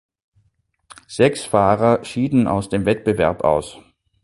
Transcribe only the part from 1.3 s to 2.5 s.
Fahrer schieden